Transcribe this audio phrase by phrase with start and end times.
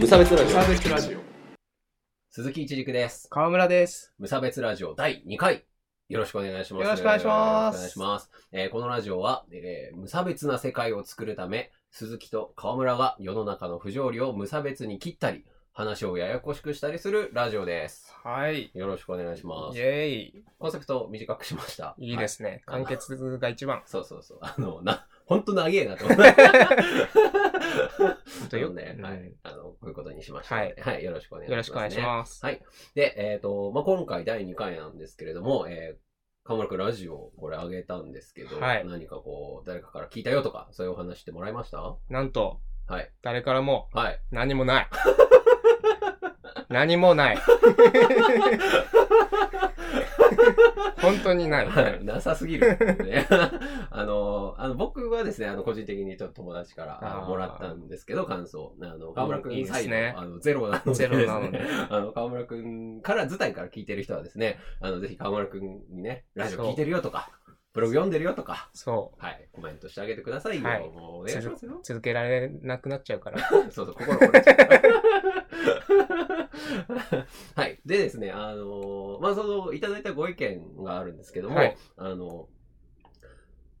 [0.00, 1.18] 無差別ラジオサーベスラジオ。
[2.30, 3.28] 鈴木一軸です。
[3.28, 4.14] 川村です。
[4.18, 5.66] 無差別ラジオ第2回。
[6.08, 6.84] よろしくお願いします。
[6.84, 8.30] よろしくお願いしますよろしくお願いします。
[8.50, 15.44] えーこのラジオは、えー無差別な世界を作るため、鈴木と川村が世の中の不条理を無差別に切ったり、
[15.74, 18.10] 話をややこしくしたりするラジオです。
[18.24, 18.70] はい。
[18.72, 19.82] よろしくお願いしまイす。
[19.82, 20.44] ェイ。
[20.58, 21.94] コンセプト短くしました。
[21.98, 22.62] いいですね。
[22.66, 23.82] はい簡潔が一番。
[23.86, 24.38] そうそうそう。
[24.40, 26.24] あの、な、ほんと長えなと思って。
[28.50, 29.32] とよそうね、うんはい。
[29.44, 30.82] あの、こういうことにしましたので。
[30.82, 31.04] はい。
[31.04, 32.44] よろしくお願いします、よろしくお願いします。
[32.44, 32.60] はい。
[32.96, 36.00] で、えっ、と、まあ、今回第2回なんですけれども、えー、
[36.42, 41.80] 河村くんラジオこれ上げたんですけど、はい何かこう、誰かから聞いたよとか、そういうお話ってもらいました？
[41.80, 42.60] はなんと、
[42.90, 42.94] い。
[43.22, 44.20] 誰からもはい。
[44.32, 44.88] 何もない。
[46.68, 47.38] 何もない。
[51.00, 51.66] 本当にない。
[51.66, 53.26] はいなさすぎる、ね。
[53.90, 58.74] あの、あの、僕はですね、あの、個人的にちょっと友達からもらったんですけど、感想。
[58.80, 61.60] あの、河村くんいいですねサイドあの、ゼロなので、ゼロなので。
[61.88, 67.30] あの、河村くんから、図体から聞いてる人はですね、あの、ぜひ河村くんにね、ラジオ聞いてるよとか、
[67.72, 70.68] ブログ読んでるよとか、そはい、コメントしてあげてくださいよ。
[70.68, 71.80] はいもうお願いしますよう。。
[71.84, 73.38] 続けられなくなっちゃうから。
[73.48, 74.56] そうそう、心折れちゃう。
[77.54, 77.80] はい。
[77.84, 82.48] でですね、あのまあ、その、いただいたご意見があるんですけども、はいあの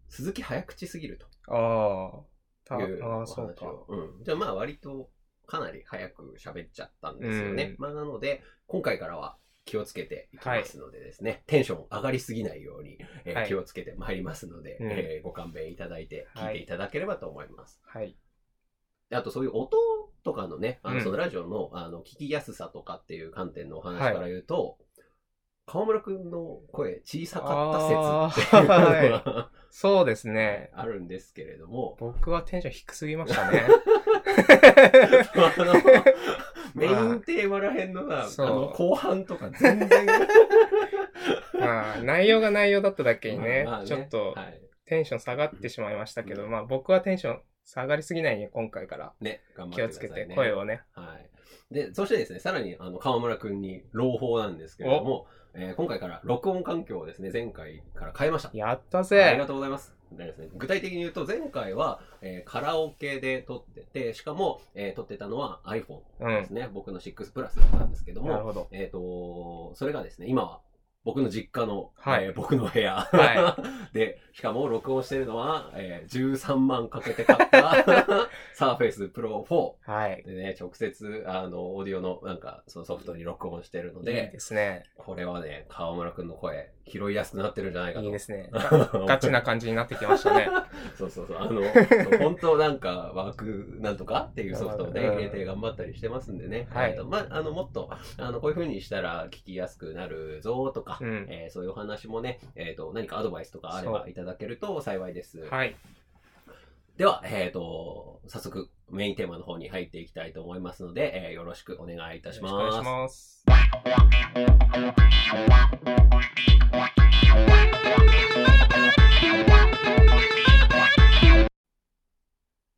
[0.08, 2.20] 鈴木早口すぎるああ。
[2.64, 3.86] たというおああ、話そう。
[3.88, 4.24] うん。
[4.24, 5.10] じゃあまあ割と
[5.46, 7.64] かなり早く喋っちゃったんですよね。
[7.64, 17.80] うんまあなので、今回からは気をつけていきますのでですね、テンション上がりすぎないように、えーはい気をつけてまいりますので、うんえーご勘弁いただいて聞いていただければと思います。
[17.84, 18.16] はい。
[19.10, 19.78] であとそういう音
[20.22, 21.02] とかのね、あのうん。
[21.02, 24.78] そのラジオのあの聞きやすさとかっていう観点のお話から言うと、
[25.66, 30.70] 河村くんの声小さかった説っていうのあーがそうですね。
[30.74, 33.68] あるんですけれども、僕はテンション低すぎましたね。
[35.36, 35.74] あの
[36.74, 38.46] メインテーマらへんのさ、そう。
[38.46, 40.06] あの後半とか全然、
[41.58, 47.42] まあ、内容が内容だっただけにね、まあちょっとはい、テンション下がってしまいましたけど、まあ僕はテンション
[47.72, 50.34] 下がりすぎないように今回からね、頑張って気をつけてくださいね。
[50.34, 50.82] 声をね。
[50.92, 51.16] は
[51.70, 51.74] い。
[51.74, 58.50] で、そしてですね、さらに、あの、河村くんに朗報なんですけれども、えー今回から録音環境をですね、前回から変えました。
[58.54, 59.94] やったありぜがとうございます。
[60.12, 66.28] でですね、具体的に言うと、前回は、えーカラオケで撮ってて、しかも、えー撮ってたのは iPhone うん。
[66.42, 66.68] ですね。
[66.72, 68.68] 僕の6プラスだったんですけども、なるほど。
[68.72, 70.60] えっ、と、それがですね、今は
[71.04, 73.56] 僕の実家の、はいえー僕の部屋、は
[73.92, 77.74] で、しかも録音してるのは、えー13万かけて買った
[78.54, 79.90] サーフェイスプロ4。
[79.90, 80.22] はい。
[80.24, 84.84] でね、直接、あの、オーディオの、なんか、そのソフトに録音してるのいいで、ですね。
[84.96, 88.04] これはね、川村くんの声、拾いやすくなってるんじゃないかと。
[88.06, 88.50] いいですね。
[88.52, 88.60] ガ
[89.06, 90.48] ガチな感じになってきましたね。
[90.96, 91.36] そうそうそう。
[91.38, 91.62] あの、
[92.18, 96.68] 本当なんか、ワークなんとかっていうソフトをね、うん入れて頑張ったりしてますんでね。
[96.70, 101.26] はいえっとまあ、あの、もっと、あの、こういう風にしたら聞きやすくなるぞとか、うん。
[101.28, 105.46] えーそういうお話もね、えっ、と、何かアドバイスとかあればいただけると幸いです。
[105.50, 105.76] はい。
[106.96, 112.52] では、えっ、と、早速、メインテーマの方に入っていきたいと思いますので、えーよろしくお願いいたします。
[112.52, 113.44] よろしくお願いします。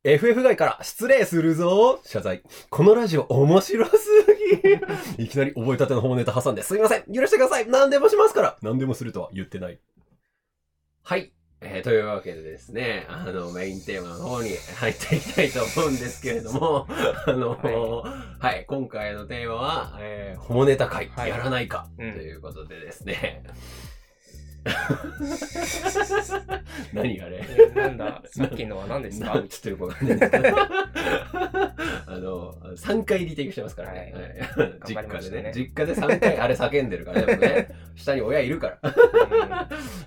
[0.05, 2.01] FF 外から失礼するぞ。
[2.03, 2.43] 謝罪。
[2.69, 3.95] このラジオ面白す
[5.17, 7.03] ぎ いきなり覚えたての本ネタ挟んですいません。
[7.03, 7.69] 許してください。
[7.69, 8.57] 何でもしますから。
[8.61, 9.79] 何でもするとは言ってない。
[11.03, 11.31] はい。
[11.61, 16.85] えーというわけでですね、あの、メインテーマの方に入っていきたいと思うんですけれども、
[17.25, 18.03] あの、
[18.39, 21.29] はい、今回のテーマは、えー、ホモネタ会、はい。
[21.29, 22.11] やらないか、うん。
[22.11, 23.41] ということでですね。
[26.93, 27.45] 何あれ？
[27.75, 28.21] えなんだ？
[28.25, 29.35] さっきのは何ですか？
[29.35, 30.57] なんちょっとよくわかんないんですけど。
[32.05, 33.99] あの、3回リテイクしてますからね。
[33.99, 34.23] はいはい
[34.87, 35.51] 実家でね。
[35.55, 38.89] 実家で3回あれ叫んでるから、でもね、 下に親いるから。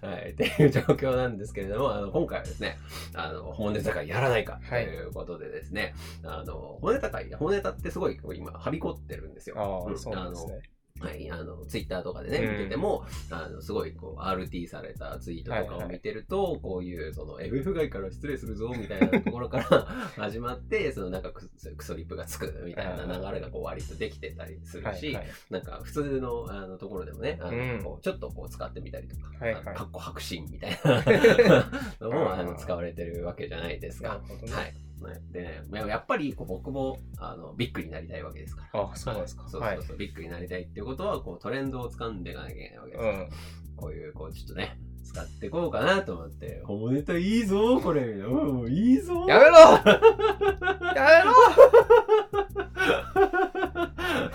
[0.09, 0.31] はい。
[0.31, 2.79] っていう状況なんですけれども、あの、今回はですね、
[3.15, 5.95] あの、本ネタ会やらないか、とはいいうことでですね、
[6.25, 9.57] あの、本ネタ会、本ネタってすごい今、はびこってるんですよ。
[9.59, 10.61] ああ、うんそうなんですね。
[11.01, 19.65] はい、あの、ツイッターとかでね、うん見てても、あの、すごい、こう、RT されたツイートとかを見てると、こういう、その、FF 外から失礼するぞ、みたいな ところから
[20.17, 25.27] 始まって、その、なんかク、クソリップがつく、みたいな流れが、こう、割とできてたりするし、はいはい。
[25.51, 31.71] なんか、普通の、あの、ところでもね、あの、うんこうちょっとこう、使ってみたりとか、はいはいかっこ白真みたいな
[32.01, 34.09] のも、あの、使われてるわけじゃないですか。
[34.09, 34.53] なるほどね。
[34.53, 34.86] はい。
[35.05, 38.83] ねでやっぱりこう僕もあのビッグになりたいわけですから。
[38.83, 43.13] あそうですかはいそうそうそう、ビッグになりたいっていうことは、こうトレンドを掴んでいかなきゃいけないわけですから。
[43.13, 43.29] うん。
[43.77, 48.03] こういう、こうちょっとね、使っていこうかなと思って、ホモネタいいぞ、これ。
[48.03, 49.27] うん、いいぞ。
[49.29, 49.51] やめろ
[50.97, 51.33] やめろ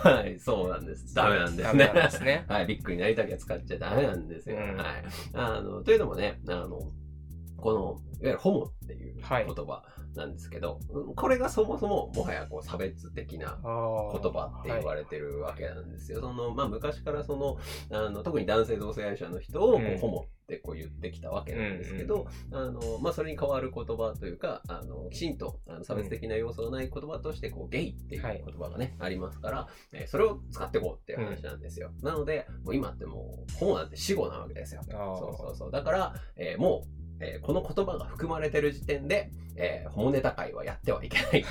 [0.01, 1.13] はい、そうなんです。
[1.13, 1.93] ダメなんですダメね。
[1.93, 2.45] なんですね。
[2.49, 4.57] はい、ビッグになりたきゃ使っちゃダメなんですよ。
[4.57, 5.03] うんはい。
[5.33, 6.91] あの、というのもね、あの、
[7.57, 7.79] この、
[8.21, 9.83] いわゆるホモっていう言はい葉
[10.15, 16.19] なんですけど、うんこれがそもそももはやこう差別的な言葉って言われてるわけなんですよ。
[16.21, 17.57] その、まあ昔からその、
[17.91, 31.91] あの、特に男性同性愛者の人をこう、うんホモってこう言ってきたわけなんですけど、あの、まあそれに代わる言葉というか、あの、きちんとあの差別的な要素がない言葉として、こう、ゲイっていうはい言葉がね、ありますから、えーそれを使っていこうっていう話なんですよ。
[32.01, 34.81] なので、もう今ってもう、ホモなんて死語なわけですよ。
[34.83, 35.71] そうそうそう。
[35.71, 41.45] だから、えーもう、えーこの言葉が含まれてる時点で、えーホモネタ会はやってはいけない。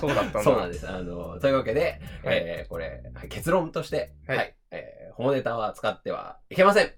[0.00, 0.88] そうだったんだそうなんです。
[0.88, 6.92] あの、というわけで、はいえーこれ、はい結論として、は、はいいえーホモネタは使ってはいけません。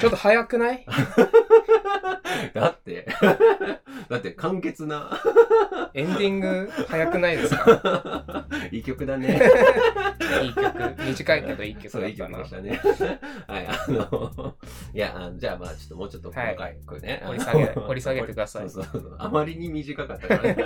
[0.00, 0.84] ちょっと早くない？
[2.54, 3.06] だって、
[4.08, 5.10] だって簡潔な、
[5.94, 6.70] エンディング？
[6.88, 8.46] 早くないですか？
[8.70, 9.40] いい曲だね。
[10.42, 11.02] いい曲。
[11.04, 12.44] 短いけどいい曲そう、いいだったな。
[12.44, 13.20] 曲でしたね。
[13.46, 14.54] はい、あの、
[14.94, 17.22] いや、じゃあまあちょっともうちょっと細かい、これね。
[17.26, 19.16] 掘り下げ掘り下げてくださいそうそうそう。
[19.18, 20.62] あまりに短かったからね。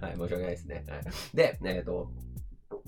[0.00, 0.84] はい、申し訳ないですね。
[0.88, 1.00] はい、
[1.34, 2.10] で、えっ、と、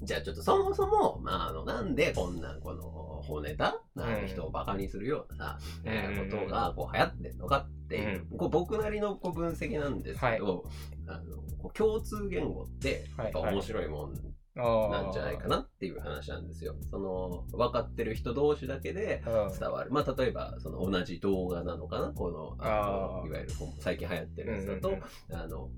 [0.03, 10.65] じゃあちょっとそもそも、まあ、あの、なんでこんな、この、本ネタ、あのうん人をバカにするようなさ、えーうんことが、こう、流行ってんのかっていう、こう僕なりのこう分析なんですけど、
[11.07, 14.15] あのこう共通言語って、やっぱ面白いもん
[14.57, 16.75] なんじゃないかなっていう話なんですよ。
[16.91, 19.23] その、分かってる人同士だけで。
[19.59, 19.91] 伝わる。
[19.91, 25.03] まあ、例えば、その同じ動画なのかなこの、ああーのいわゆるこう最近流行ってるやつだと、うんうん
[25.37, 25.71] あの、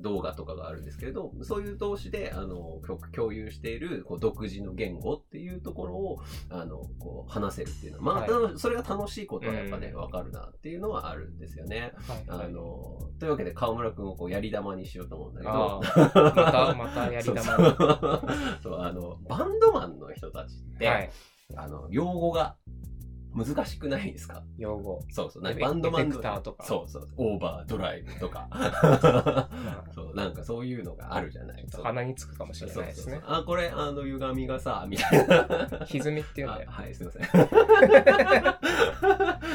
[0.00, 6.18] 動画とかがあるんですけれど、そういう同士で、あの、共共有している、こう、独自の言語っていうところを、
[6.48, 8.58] あの、こう、話せるっていうのは、まあ、はい。
[8.58, 9.96] それが楽しいことはやっぱね、うん。
[9.96, 11.92] わ、かるなっていうのはあるんですよね。
[12.06, 12.46] はいはい。
[12.46, 18.22] あの、というわけで、河村くんをこう、やり玉にしようと思うんだけど、また、またやり玉 そうそう。
[18.62, 21.10] そうあの、バンドマンの人たちって、はい。
[21.56, 22.56] あの、用語が
[23.34, 24.42] 難しくないですか？
[24.58, 25.00] 用語。
[25.10, 25.42] そうそう。
[25.42, 27.08] なんかバンドマンエフェクターとかそうそう。
[27.16, 28.48] オーバードライブとか。
[29.94, 33.22] そう、なんかそういうのがあるじゃないそう鼻につくかもしれないですねそうそう。
[33.22, 35.46] そうあ、これ、あの、歪みがさ、みたいな。
[35.86, 36.70] 歪みっていうんだよ。
[36.70, 37.22] あはい、すいません。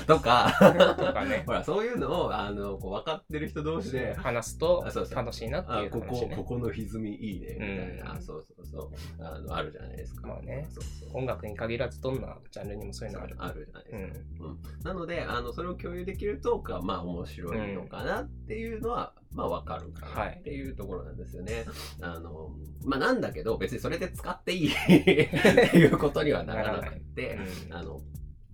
[0.08, 0.52] とか、
[0.98, 1.44] とかね。
[1.46, 6.44] ほら、そういうのを、あの、こう、分かってる人同士で、話すと楽しいなっていう、あここ、こ。
[6.44, 8.14] この歪みいいね、みたいな。
[8.14, 9.24] うんそうそうそう。
[9.24, 10.28] あの、あるじゃないですか。
[10.28, 11.10] まあねそうそう。
[11.18, 13.36] 音楽に限らずどんなジャンルにもそういうのある。
[13.40, 14.46] あるじゃないですか。
[14.46, 21.66] うんなので、あの、それを共有できるとか、まあ面白いのかなっていうのは、まあわかるかなっていうところなんですよね。
[22.02, 22.52] あの、
[22.84, 24.88] まあなんだけど、別にそれで使っていい っ
[25.72, 27.74] ていうことにはならなくて、うん。
[27.74, 28.00] あの、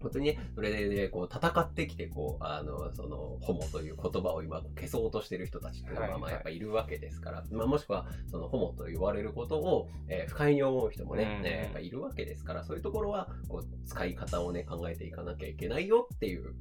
[0.01, 6.21] 本当にね、それでね、こう、戦ってきて、こう、あの、その、ホモという言葉を今、消そうとしてる人たちっていうのは、はいはい。
[6.21, 11.43] まあ、やっぱいるわけですから、まあ、もしくは、その、ホモと言われることを、えー不快に思う人もね、うん。
[11.43, 16.53] ねやっぱいるわけですから、そういうところは、こう、使い方をね、考えていかなきゃいけないよっていう、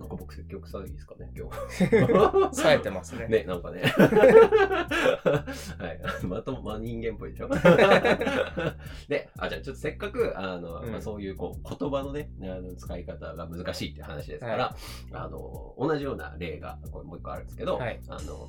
[0.00, 1.56] なんか僕、積極臭いですかね、今日。
[2.56, 3.28] 冴えてますね。
[3.28, 3.82] ね、なんかね。
[3.82, 3.88] は
[6.22, 6.26] い。
[6.26, 7.48] まとも、まあ、人間っぽいでしょ
[9.08, 14.74] で、あ、じゃあちょっとせっかく、あの、うんまあ、そういうこう言葉のね、あの使い方が難しいっていう話ですから、
[15.12, 18.48] あの、同じような例が、これもう一個あるんですけど、はいあの、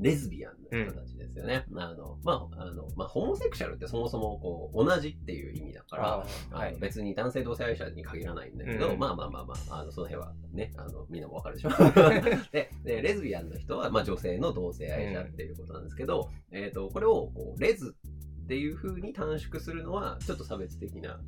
[0.00, 0.54] レズビアン
[0.84, 1.64] の人たちですよね。
[1.76, 6.26] あの、まあ、あの、まあ、ホモセクシャルってそもそもこう、同じっていう意味だから、
[6.58, 6.76] はい。
[6.80, 11.70] 別に男性同性愛者に限らないんだけど、うんまあまあまあまあ、あのその辺はね、あのみんなもわかるでしょ？
[12.52, 17.94] でで、レズビアンの人は、まあ、女性の同性愛者っていうことなんですけど、えっ、と、これをこうレズ
[18.44, 21.20] っていう風に短縮するのは、ちょっと差別的な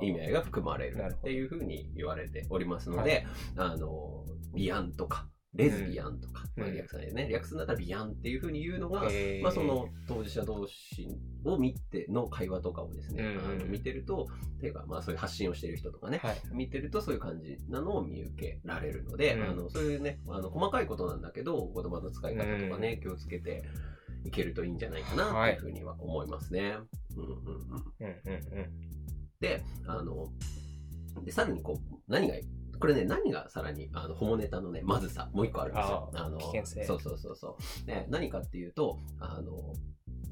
[0.00, 3.26] 意味合いが含まれるっていう風に言われておりますので、
[3.56, 4.24] はいあの、
[4.54, 6.62] ビアンとか、レズビアンとか、うん。
[6.64, 9.42] まあ、略さないでね、略すんだったらビアンっていう風に言うのが、えー。
[9.42, 11.08] まあ、その当事者同士
[11.44, 14.28] を見ての会話とかをですね、うんうんあの見てると、
[14.60, 16.36] ていうか、まあ、そういう発信をしている人とかね、はい。
[16.52, 19.42] 見てるとそういう感じなのを見受けられるので、うん。
[19.50, 23.62] あのそういうね、あの細かいことなんだけど、言葉の使い方とかね、気をつけて
[24.24, 26.76] いけるといいんじゃないかなっていうふうには思いますね。
[27.16, 27.66] うんうんうん、
[28.00, 28.70] うんうんうん。
[29.40, 30.28] で、あの、
[31.24, 32.34] で、さらにこう、何が
[32.82, 36.10] これね、何がさらに、あの、ホモネタのね、まずさ、もう一個あるんですよ。
[36.14, 37.86] あーの、危険性そうそうそうそう。
[37.86, 39.52] ね、何かっていうと、あの、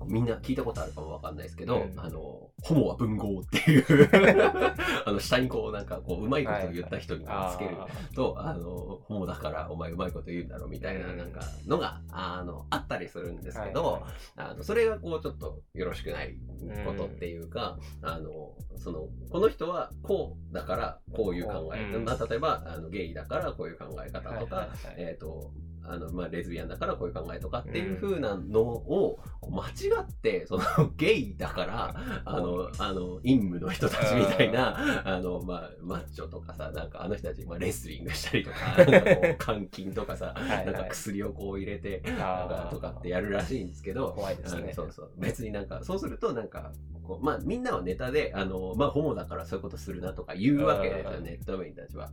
[0.07, 2.01] みんな聞いたことあるかもわかんないですけど、うん。
[2.01, 3.85] あの、ホモは文豪っていう、
[5.07, 7.27] あの、下にこう、なんか、こう、うまいことを言った人につ
[7.59, 11.19] けるあと、あの、ホモだからお前うまいこと言うんだろみたいな、うん。
[11.19, 14.03] なんか、のが、あの、あったりするんですけど、はい
[14.37, 16.37] あの、それがこう、ちょっとよろしくない
[16.85, 22.05] ことっていうか、あの、その、この人はこうだからこういう考え、うん。
[22.05, 24.95] まあ、例えば、あの、ゲイだからこういう考え方とか、はいはいはい。
[24.99, 25.53] えっ、と、
[25.91, 29.19] あの、まあ、レズビアンだからこういう考えとかっていう風なのを、
[29.51, 29.71] 間違
[30.03, 30.63] って、その、
[30.97, 31.95] ゲイだから、
[32.25, 44.73] あの、あの、陰夢の人たちみたいな、あの、まあ、マッチョとかさ、なんかあの人たち、まあ、レスリングしたりとか、なんかこう、監禁とかさ、なんか薬をこう入れて、なんかとかってやるらしいんですけど、怖いですね。
[44.75, 45.11] そうそう。
[45.19, 51.25] 別になんか、そうするとなんか、こうまあみんなはネタで、あの、まあホモだからそういうことするなとか言うわけですよ、うん。
[51.25, 52.11] ネット民たちは。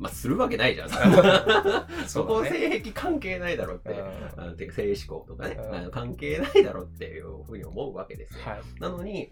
[0.00, 0.88] まあするわけないじゃん。
[2.08, 3.90] そこ性癖関係ないだろうって。
[3.90, 8.44] うんあの性思考とかね、うんあの関係ないだろうっていうふうに思うわけですよ。
[8.44, 8.62] はい。
[8.80, 9.30] なのに、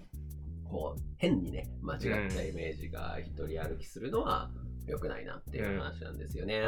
[0.64, 4.50] こう、変にね、間違ったイメージが一人歩きするのは
[4.86, 6.60] 良くないなっていう話なんですよね。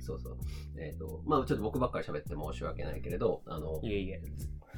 [0.00, 0.38] そうそう。
[0.78, 4.20] えっ、と、まあちょっと僕ばっかり喋って申し訳ないけれど、あの、いえいえ。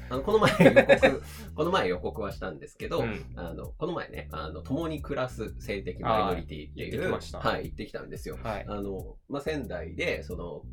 [0.09, 1.23] あのこの前予告、
[1.55, 8.37] この前予告はしたんですけど、うんあの、この前ね、あの、共に暮らす性的マイノリティっていう、あー行ってきましたはい、行ってきたんですよ。
[8.43, 8.65] はい。
[8.67, 10.63] あの、まあ、仙台で、その、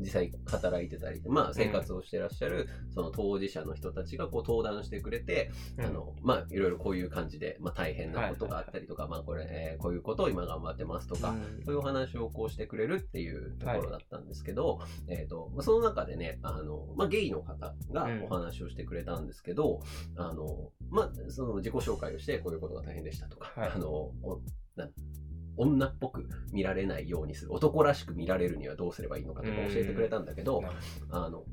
[0.00, 11.64] 実際働いてたり、まあ、生活をしてらっしゃる、その当事者の人たちがこう登壇してくれて、あの、まあ、いろいろこういう感じで、まあ、大変なことがあったりとか、まあ、これ、えーこういうことを今頑張ってますとか、うん。
[11.64, 18.24] そういうお話をこうしてくれるっていうところだったんですけど、えっ、と、まあその中でね、あの、まあ、ゲイの方がうん。
[18.24, 19.80] お話をしてくれたんですけど、
[20.16, 23.70] あの、まあ、その自己紹介をして、こういうことが大変でしたとか、はい。
[23.74, 24.40] あの、お
[24.76, 24.88] な
[25.56, 30.62] 女っぽく見られないようにする、男らしく見られるにはどうすればいいのかとか教えてくれたんだけど、
[31.10, 31.44] あの、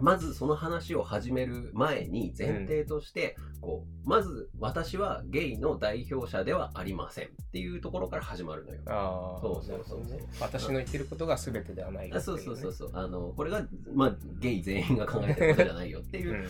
[0.00, 8.80] まずその話を始める前に前提として、こう、まず私はゲイの代表者ではありませんっていうところから始まるのよ。
[9.42, 12.90] そうそうそうなるほどね私の言ってることが全てではないいそううねそうそうそう。
[12.92, 16.48] あの、これが、まあ、ゲイ全員が考えてることじゃないよっていう。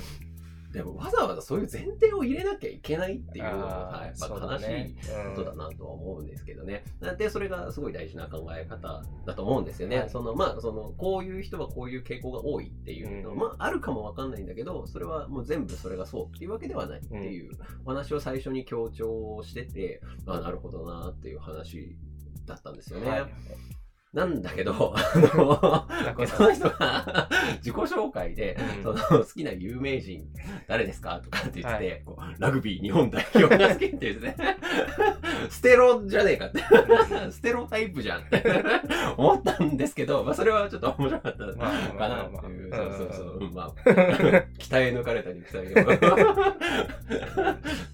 [0.68, 4.96] うんでも、わざわざそういう前提を入れなきゃいけないっていうのも、あーはい、まあ、悲しい
[5.34, 6.84] ことだなとは思うんですけどね。
[7.00, 9.98] なんで、それがすごい大事な考え方だと思うんですよね。
[10.00, 17.52] はいその、まあ、その、こういう人はこういう傾向が多いっていうの、うんまあ、あるかもわかんないんだけど、それはもう全部それがそうっていうわけではないっていう
[17.84, 21.96] お話を最初に強調してて、あなるほどなっていう話
[22.46, 23.08] だったんですよね。
[23.08, 23.77] はい
[24.14, 25.86] なんだけど、あ
[26.16, 28.82] の、その人が自己紹介で、うん。
[28.82, 30.24] その好きな有名人
[30.66, 31.20] 誰ですか？
[31.22, 34.36] とかって言って、はこうラグビー日本代表が好きって言ってね、
[35.50, 36.60] ステロじゃねえかって、
[37.30, 38.42] ステロタイプじゃんって。
[39.16, 41.52] 思ったんですけど、まあそれはちょっと面白かったか
[42.08, 42.24] な。
[42.24, 42.78] っていう、まあ。
[42.88, 43.54] そうそうそう、うん。
[43.54, 45.70] まあ、鍛え抜かれた肉体を。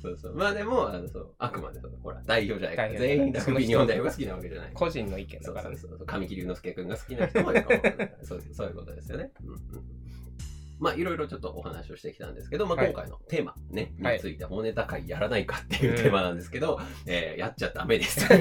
[0.02, 0.34] そうそう。
[0.34, 4.70] まあでも、あのそうあくまでその、ほら、代表じゃないか全員ラグビー日本代表が好きなわけじゃない。
[4.74, 5.76] 個人の意見だからね。
[5.76, 6.03] そうそうそう。
[6.04, 8.16] 神木隆之介君が好きな人もいるかもわかんない。
[8.22, 9.30] そうそういうことですよね。
[9.42, 9.60] うんうん。
[10.80, 18.20] まあ、いろいろちょっとお話をしてきたんですけど、まあ、はい今回のテーマね、はいについて、骨高いやらないかっていうテーマなんですけど、えーやっちゃダメです。
[18.28, 18.36] 禁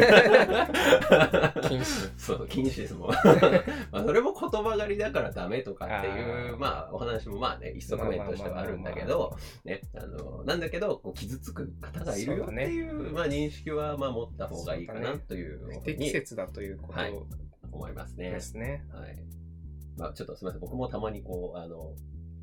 [1.80, 2.12] 止。
[2.18, 3.10] そう、禁止ですもん。
[3.92, 17.12] まあ、それも言葉狩りだからダメとかっていう、まあ、お話もまあね、一側面としてはあるんだけど、ね、あの、なんだけど、こう傷つく方がいるよっていう、まあ、認識は、まあ、持った方がいいかなというふう不適に切だというこはい。
[17.12, 17.26] と
[17.74, 18.30] 思いますね。
[18.32, 18.84] ですね。
[18.94, 19.16] はい。
[19.98, 20.62] まあちょっとすみません。
[20.62, 21.94] 僕もたまにこう、あの、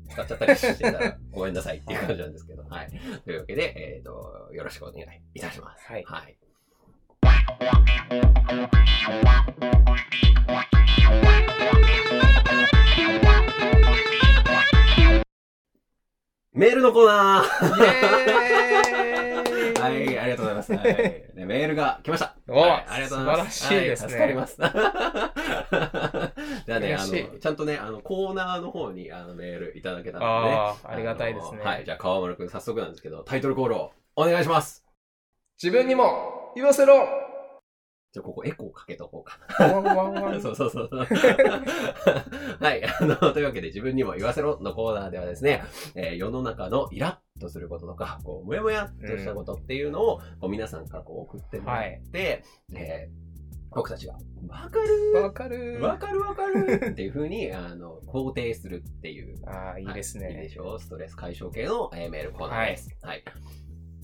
[0.09, 2.89] 使っちゃったりしてたら ごめんなさいっていう感じなんですけど、はい。
[3.23, 5.85] というわけで、えっ、と、よろしくお願いいたします。
[5.85, 6.37] はいはい。
[16.53, 19.00] メールのコーナーイエーイ
[19.81, 20.73] はい、ありがとうございます。
[20.73, 20.83] はい、
[21.35, 22.35] ねメールが来ました。
[22.47, 23.59] おはい、ありがとうございます。
[23.59, 24.57] 素晴らしいですねは助かります。
[24.61, 31.61] じゃあね、あの、ちゃんとね、あの、コーナーの方にあのメールいただけたので、ね、ああ、ありがたいですね。
[31.63, 34.85] はい、じゃあ川村くん早速なんですけど、タイトルコールをお願いします。
[35.61, 36.95] 自分にも言わせろ
[38.13, 39.39] じゃあここエコーかけとこうか。
[39.57, 40.89] ワンワンワン そうそうそう。
[40.91, 42.83] はい。
[42.83, 45.63] あの、というわけで自分にも言わせろのコーナーではですね、
[45.95, 52.43] えー世の中のイラッとすることとか、 こう、もやもやっとしたことっていうのを、こう皆さんからこう送ってもらって、
[52.73, 53.31] えー
[53.73, 54.15] 僕たちが、
[54.49, 59.37] わかるわかるわかるわかるっていう風に、 あの、肯定するっていう。
[59.47, 60.49] ああ、いいですはいいいでね。
[60.49, 62.89] しょうストレス解消系の、えーメールコーナーです。
[63.01, 63.23] はい。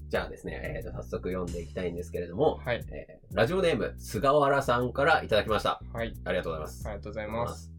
[0.07, 2.85] じゃあですね、えーと、早速読んでいきたいんですけれども、はい。
[2.91, 5.81] えーラジオネーム、菅原さんからいただきました。
[5.91, 6.13] はい。
[6.23, 6.87] ありがとうございます。
[6.87, 7.73] ありがとうございます。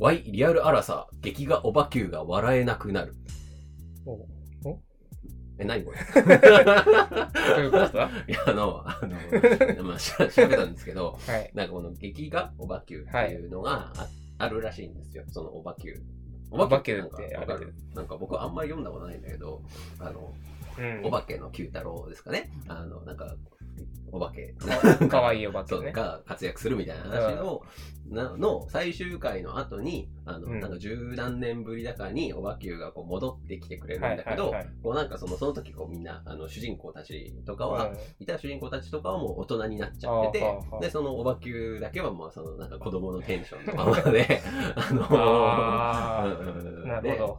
[0.00, 3.14] Y リアルアラサー、劇画オバキューが笑えなくなる。
[4.04, 4.26] おお
[5.62, 5.98] え、何これ？
[6.22, 7.88] どういうこと？
[7.98, 9.00] だいや、あの、あ
[9.76, 11.50] の、 まあ、し調べたんですけど、はい。
[11.54, 15.24] なんかこの劇画オバキューっていうのがあ,、あるらしいんですよ。
[15.28, 16.00] そのオバキュー。
[16.50, 17.74] オバキューってなんかわかる？
[17.94, 19.62] なんか僕あんまり読んだことないんだけど、
[19.98, 20.34] あの、
[20.78, 22.50] うんオバケの Q太郎ですかね。
[22.66, 23.34] あの、なんか、
[24.12, 24.54] お化け。
[24.58, 25.90] かかわいいお化けね。
[25.92, 27.62] が活躍するみたいな話の、
[28.10, 30.60] なの最終回の後に、あの、うん。
[30.60, 37.96] なんか十何年ぶりだかにおばきゅうがこう戻ってきてくれるんだけど、こうなんかその、その時こうみんな、あの、主人公たちとかは、うん。
[38.20, 44.42] いた主人公たちとかはもう大人になっちゃっててで、そのおばきゅうだけはまあそのなんか子供のテンションのままで、
[44.76, 46.26] あのあ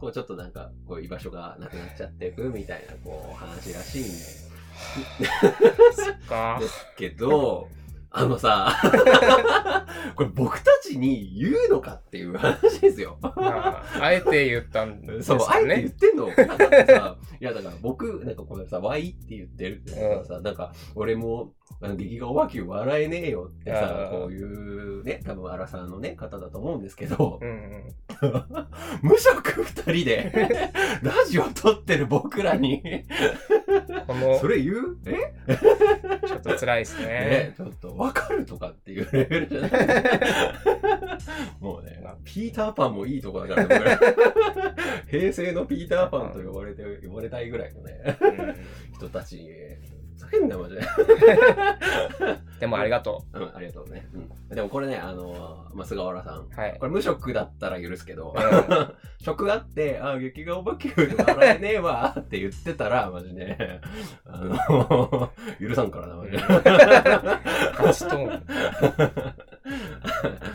[0.08, 4.43] うちょっとなんか、こう居場所がなくなっちゃっていくみたいな、こう話らしいんで
[4.74, 6.58] すーか。
[6.60, 7.68] ですけど、
[8.16, 8.72] あのさ、
[10.14, 13.18] これ僕たちに言うのかっていう話ですよ。
[13.20, 15.90] まああえて言ったんですそう、あよえて言っね。
[15.90, 16.26] てんの。
[16.26, 19.80] だってさ、いやだから僕、なんかこれさ、ワイって言ってる。
[19.80, 27.40] ってことはさ、なんか俺も、あの劇画おばき笑えねえよってさこういうね、多分荒さんのね、方だと思うんですけど。
[27.42, 27.94] う、んうん。
[29.02, 30.70] 無職二人で、
[31.02, 32.80] ラジオ撮ってる僕らに、
[34.06, 34.96] この、それ言う？
[35.06, 35.34] え？
[36.26, 37.06] ちょっと辛いですね。
[37.06, 37.54] ね。
[37.56, 39.70] ちょっとわかるとかっていうレベルじゃない？
[41.60, 43.98] もうね、ピーターパンもいいとこだから
[45.10, 48.54] 平成のピーターパンと呼ばれて、呼ばれたいぐらいのね、うん。
[48.94, 49.36] 人たち
[50.38, 50.80] に、ふざけんなよ、マジで。
[52.60, 54.06] でもありがとうん、ありがとうね。
[54.14, 54.54] うん。
[54.54, 56.38] でもこれね、あの、まあ、菅原さん。
[56.38, 56.48] う。
[56.54, 56.86] はいこ。
[56.86, 63.80] れ無職だったら許すけど、う 職あって、あ、劇画おばきゅうで笑えねえわって言ってたら、マジで、
[64.26, 66.38] あの、許さんからな、マジで。
[66.38, 68.26] 勝ちとん。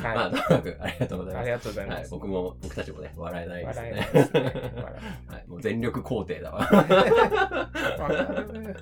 [0.04, 1.42] まあ、とにかくありがとうございます。
[1.42, 2.12] ありがとうございはい、ます。
[2.12, 4.02] 僕も、僕たちもね、笑えないです笑えね。
[4.02, 4.74] ないですね。
[4.76, 4.94] 笑
[5.28, 6.70] はい、もう全力肯定だわ。
[6.72, 6.76] え
[8.02, 8.76] わかる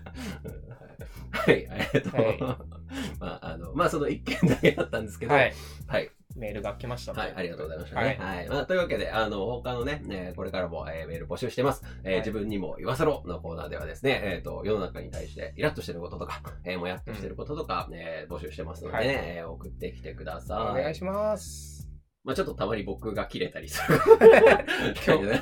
[1.46, 2.22] はい、ありがとう。
[2.22, 2.78] はい
[3.20, 5.54] まあ、あの、まあ、その一件だけだったんですけど、はい。
[5.88, 8.18] はい、メールが来ましたはい、ありがとうございましたね。
[8.20, 8.50] はい。
[8.50, 11.84] まあ、というわけで、あの、他のね、えーこれからも、えーメール募集してます。
[12.04, 20.80] えーはい自分にも言わせろのコーナーではですね、えっ、と、世の中に対してイラッとしてることとか、えーもやっとしてることとか、えー募集してますのでね、はいえー送ってきてください。
[20.80, 21.77] お願いします。
[22.28, 23.98] まあちょっとたまに僕が切れたりする。
[25.08, 25.42] 今日ね。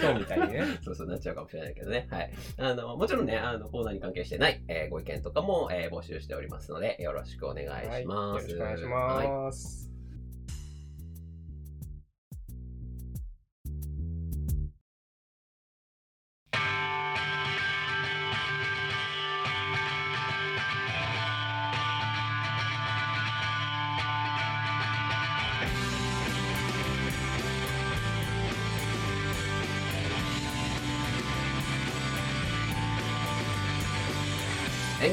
[0.00, 0.62] 今日みたいにね。
[0.82, 2.06] そうそうなっちゃうかもしれないけどね。
[2.08, 2.30] はい。
[2.58, 8.02] あの、もちろんね、あの、コーナーに関係してない、えーご意見とかも、えー募集しておりますので、よろしくお願いはい。
[8.02, 8.48] します。
[8.48, 9.86] よろしくお願いしはいます。
[9.86, 9.89] エン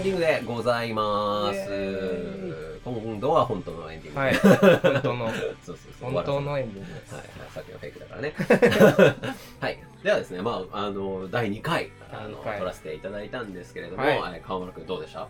[0.07, 2.79] ディングでございます。
[2.85, 4.19] 今度は本当のエンディング。
[4.19, 4.35] はい。
[4.35, 5.29] 本当の、
[5.61, 6.11] そうそうそう。
[6.11, 7.13] 本当のエンディングです。
[7.13, 8.33] はいはい、さっきのフェイクだからね。
[9.59, 9.83] はい。
[10.03, 15.27] ではですね、まあ、あの、第2回、あの、撮らせていただいたんですけれども、はいはい川村くんどうでした？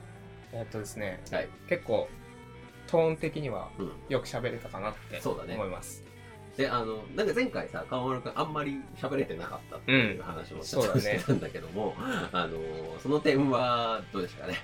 [0.53, 1.49] えっとですね、はい。
[1.67, 2.07] 結構、
[2.85, 6.03] トーン的にはうんよく喋れたかなって思います。
[6.57, 11.95] で、あの、なんか前回さ、川村くんあんまり喋れてなかったっていう話もちょっとそうだねしてたんだけども、
[12.31, 12.59] あの、
[13.01, 14.57] その点はどうでしたかね？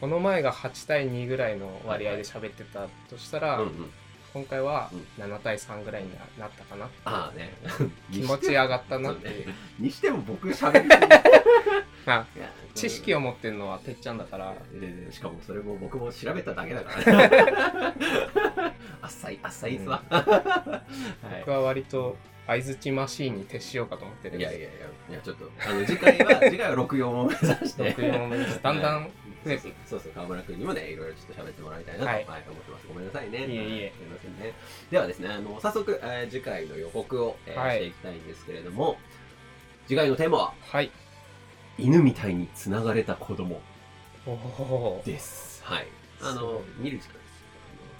[0.00, 3.90] この前が8対2ぐらいの割合で喋ってたとしたら、うんうん。
[4.34, 6.90] 今回はうん7対3ぐらいになったかな。
[7.06, 7.54] ああね。
[8.12, 9.54] 気持ち上がったなっていう。
[9.78, 11.06] にしても僕喋りすぎ
[12.08, 17.94] あいや知識を持ってるのはてっちゃんだから、でしかもそれも僕も調べただけだからね。
[19.06, 20.02] あっさい、あっさいっすわ。
[20.10, 20.82] は
[21.40, 22.16] 僕は割と
[22.48, 27.94] 相づちマシーンに徹しようかと思ってい、るいやいやいや、いやちょっと、あの、 次回は、次回は64を目指して。
[27.94, 29.10] 64を目指してだんだんはい
[29.44, 32.86] 増えていくそうそう、河村君にもね、いろいろちょっと喋ってもらいたいなと、ははいい、思ってます。
[32.88, 33.38] ごめんなさいね。
[33.38, 34.52] いえいえすみませんね。
[34.90, 38.98] ではですね、あの、早速、えー次回の予告を、えーはいしていきたいんですけれども、
[39.86, 40.90] 次回のテーマは、はい。
[41.78, 43.62] 犬みたいに繋がれた子供
[45.04, 45.62] です。
[45.62, 45.86] はい。
[46.20, 47.14] あの見る時間。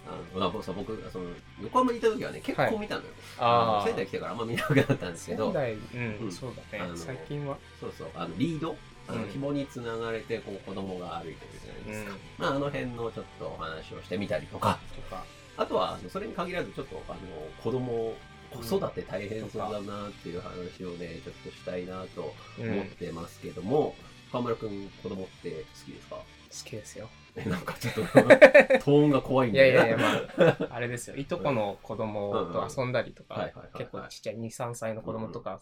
[0.08, 1.26] あの、あそう僕、その、
[1.62, 3.08] 横浜にいた時はね、結構見たのよ。
[3.38, 3.84] ああ。
[3.86, 6.96] 仙台来てからあんま見なくなったんですけど、仙台、うん、うんそうだねあの。
[6.96, 7.56] 最近は。
[7.80, 8.76] そうそう、あの、リード
[9.08, 12.18] あの、うん紐につながれて、こう、子供が歩いてるじゃないうんですか。。
[12.38, 15.24] まあ、あの辺のちょっとお話をしてみたりとか、とか。
[15.56, 17.18] あとは、それに限らず、ちょっと、あの、
[17.62, 18.14] 子供、
[18.52, 22.72] 子育て大変そうだなっていう話をね、ちょっとしたいなとうん。
[22.72, 23.94] 思っ好てますけども、
[24.32, 26.16] 河村くん、子供って好きですか？
[26.64, 27.08] きですよ。
[27.36, 31.16] え、なんかちょっと、 トーンが怖いんいだよやいやいや、まあ、あれですよ。
[31.16, 35.60] いとこの子供と遊んだりとか結構ちっちゃい2、3歳の子供とか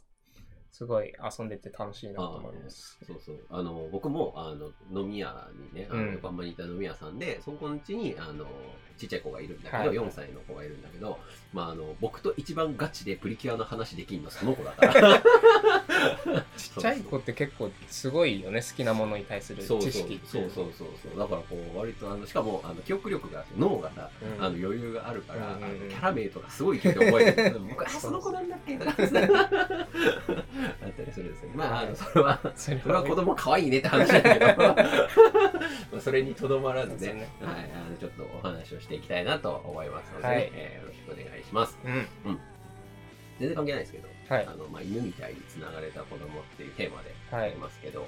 [0.71, 2.99] すごい遊んでて楽しいなと思います。
[3.07, 3.39] そうそう。
[3.51, 8.47] あの、僕も、あの、飲み屋にね、あの、うん横浜にいた飲み屋さんで、そこのうちに、あの、
[8.97, 9.97] ちっちゃい子がいるんだけど、はい。
[9.97, 11.19] 4歳の子がいるんだけど、
[11.53, 15.23] まあ、あの、僕と一番ガチでプリキュアの話できんのその子だから。
[16.57, 21.19] ちっちゃい子って結構すごいよね、好きなものに対するそうそう知識ってそうそうそうそう。
[21.19, 24.45] だからこう、割と、あの、しかも、あの、記憶力が脳がさ、うん。
[24.45, 27.61] あの、余裕があるから、うんあのキャラ名とかすごい聞いて覚えてる。
[27.69, 28.77] 僕、あ、その子なんだっけ？
[28.77, 28.99] と かあっ
[30.93, 31.51] たりするんですよ。
[31.55, 34.75] まあ、あの、それは、それは子供可愛いねって話だけど、ま
[35.99, 37.15] あそれにとどまらずね。
[37.15, 41.79] ね、はい、あのちょっとお話をしていきたいなと思いますので、はいえーよろしくお願いします。
[41.85, 42.39] うん。
[43.39, 48.07] 全然関係ないですけど、はいあのまあ、犬みたいにつながれた子供っていうテーマではいありますけど、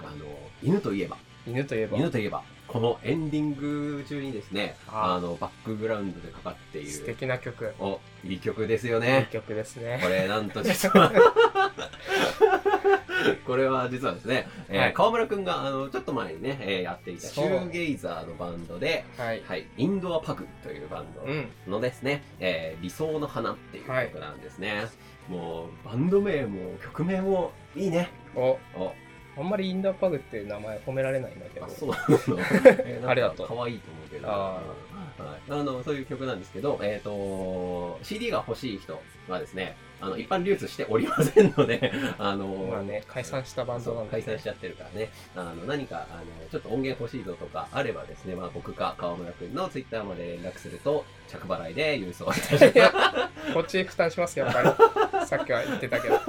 [0.00, 0.24] あの
[0.62, 7.74] 犬といえば、犬といえば、犬といえば、このエンディング中にですね、ああのバックグラウンドでかかっている、素敵な曲。
[7.80, 9.28] お、いい曲ですよいいね。
[9.32, 9.98] 曲ですね。
[10.02, 11.12] これなんと実は
[13.46, 19.42] これは実はですね、えーはい川村くんがあのちょっと前にね、えーやっていたシそうューゲイザーのバンドで、はい。
[19.46, 21.48] はい、インドアパグというバンうん。
[21.66, 24.84] ドのですね、えー理想の花っていう曲なんですね。
[25.28, 28.10] もうバンド名も曲名もいいね。
[28.34, 28.92] お、お
[29.36, 31.68] あんまりインダーパグっていう名前褒められないんだけどあ、。
[31.68, 32.38] そうなの？
[32.84, 34.28] えーなんかありがとう可愛いと思うけど。
[34.30, 34.62] あはい、
[35.18, 44.10] あのそういう曲なんですけど、えっ、と、CD が欲しい人はですね、あの、一般流通しておりませんので、 あの、まあね、解散したバンドなんで。
[44.10, 52.92] 解散しちゃってるからね、あの、何か、あの、ちょっと音源欲しいぞとかあればですね、まあ僕か川村くんのツイッターまで連絡すると、着払いで郵送いたしいや、
[53.54, 55.26] こっち負担しますよ、やっぱり。
[55.26, 56.20] さっきは言ってたけど。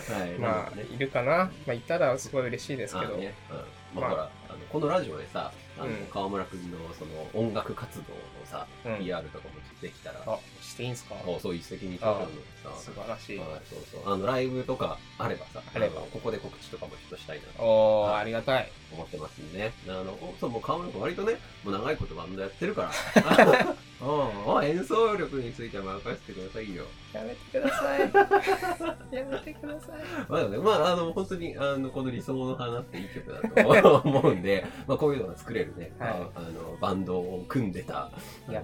[0.00, 0.12] す。
[0.12, 0.30] はい。
[0.38, 1.50] まあね、いるかな。
[1.66, 3.14] まあ、いたらすごい嬉しいですけど。
[3.14, 4.00] あね、うん。
[4.00, 6.06] まあ、まあほら、あの、このラジオでさ、あの、うん。
[6.06, 8.98] 川村くんのその音楽活動のさ、うん。
[8.98, 10.38] PR とかもできたら、あ、
[10.80, 11.14] していいんすか？
[11.16, 13.38] あそう一石二鳥なのでさ、素晴らしい。
[13.38, 14.12] はい、そうそう。
[14.12, 18.70] あの、ライブとかあればさ、あればのここで告知とかもちょっとしたいなとおー、はいありがたい。
[18.92, 19.72] 思ってますんでね。
[19.88, 22.90] あの、おそう、もう川村君割とね、もう長いことバンドやってるから。
[24.02, 24.04] う
[24.52, 26.84] ん、あ演奏力については任せてくださいよ。
[27.12, 28.00] やめてください。
[29.14, 29.90] やめてください。
[30.26, 38.10] まあね、まあ、あの、本当に、あの、この理想の花っていい曲だと思うんで、 まあ、こういうのが作れるね、はいああの、バンドを組んでた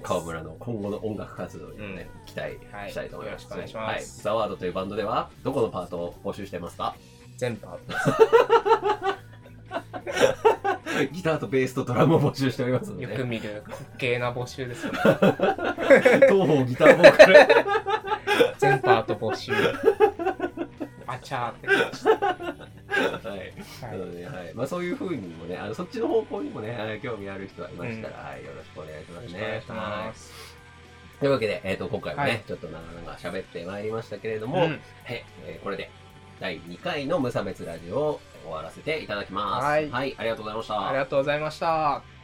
[0.02, 3.42] 川村の今後の音楽活動にもね、期待はいしたいと思います。
[3.42, 4.04] よろしくお願いしますはい。
[4.22, 6.94] ザワードというバンドでは、どこのパートを募集してますか？
[7.36, 8.06] 全部アウトです。
[11.12, 14.98] ギターとベースとドラムを募集しておりますので、よく見る滑稽な募集ですよね。
[16.30, 17.34] 東方ギターボーカル。
[18.58, 19.52] 全パート募集。
[21.06, 22.10] あちゃーってました。
[23.28, 23.52] はい。
[23.82, 24.54] なはいので、はい。
[24.54, 29.38] まあそういう風にもね、あの、そっちの方向にもね、はい興味ある人がいましたら、はい、よろしくお願いしますね。
[29.48, 30.55] よろしくお願いします。
[31.16, 34.80] はいというわけで、えっ、と、今回もね、はいちょっと長々喋ってまいりましたけれども、うんはい、
[35.46, 35.90] えーこれで、
[36.40, 39.64] 第2回の無差別ラジオを終わらせていただきます。
[39.64, 40.88] はいはい、ありがとうございました。
[40.88, 42.15] ありがとうございました。